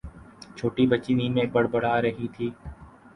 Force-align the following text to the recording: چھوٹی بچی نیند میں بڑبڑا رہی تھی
چھوٹی 0.57 0.83
بچی 0.91 1.13
نیند 1.17 1.35
میں 1.35 1.45
بڑبڑا 1.53 1.93
رہی 2.01 2.27
تھی 2.35 2.47